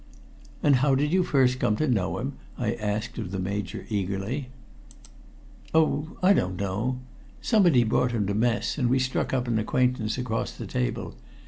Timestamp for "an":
9.47-9.59